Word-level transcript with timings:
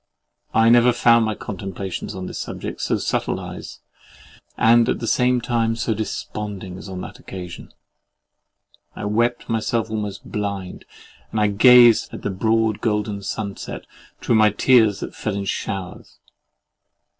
I 0.55 0.69
never 0.69 0.93
found 0.93 1.25
my 1.25 1.35
contemplations 1.35 2.15
on 2.15 2.25
this 2.25 2.39
subject 2.39 2.81
so 2.81 2.97
subtilised 2.97 3.81
and 4.57 4.89
at 4.89 4.97
the 4.99 5.05
same 5.05 5.39
time 5.41 5.75
so 5.75 5.93
desponding 5.93 6.79
as 6.79 6.89
on 6.89 7.01
that 7.01 7.19
occasion. 7.19 7.71
I 8.95 9.05
wept 9.05 9.47
myself 9.47 9.91
almost 9.91 10.25
blind, 10.31 10.85
and 11.29 11.39
I 11.39 11.49
gazed 11.49 12.11
at 12.15 12.23
the 12.23 12.31
broad 12.31 12.81
golden 12.81 13.21
sunset 13.21 13.85
through 14.19 14.33
my 14.37 14.49
tears 14.49 15.01
that 15.01 15.13
fell 15.13 15.35
in 15.35 15.45
showers. 15.45 16.17